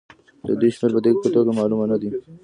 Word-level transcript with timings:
د 0.47 0.49
دوی 0.59 0.71
شمېر 0.75 0.91
په 0.95 1.01
دقيقه 1.05 1.29
توګه 1.35 1.51
معلوم 1.57 1.81
نه 1.91 1.97
دی. 2.01 2.09